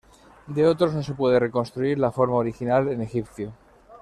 De 0.47 0.65
otros 0.65 0.95
no 0.95 1.03
se 1.03 1.13
puede 1.13 1.39
reconstruir 1.39 1.99
la 1.99 2.11
forma 2.11 2.37
original 2.37 2.87
en 2.87 3.01
egipcio. 3.03 3.53